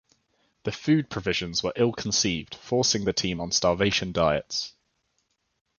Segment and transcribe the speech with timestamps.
[0.63, 4.73] The food provisions were ill-conceived forcing the team on starvation diets.